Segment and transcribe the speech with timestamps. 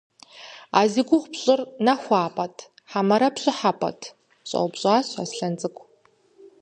[0.79, 2.55] -А зи гугъу пщӏыр нэхуапӏэт
[2.91, 4.01] хьэмэрэ пщӏыхьэпӏэт?–
[4.49, 5.85] щӏэупщӏащ Аслъэн цӏыкӏу.